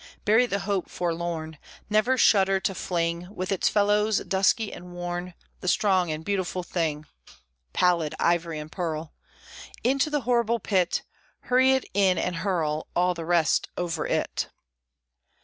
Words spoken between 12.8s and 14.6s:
All the rest over it!